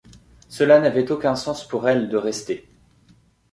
Cela 0.49 0.79
n’avait 0.79 1.11
aucun 1.11 1.35
sens 1.35 1.67
pour 1.67 1.87
elle 1.87 2.09
de 2.09 2.17
rester. 2.17 2.67